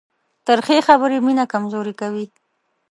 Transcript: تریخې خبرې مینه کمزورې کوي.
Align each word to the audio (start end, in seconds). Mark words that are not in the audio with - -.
تریخې 0.47 0.77
خبرې 0.87 1.17
مینه 1.25 1.45
کمزورې 1.53 1.93
کوي. 2.01 2.25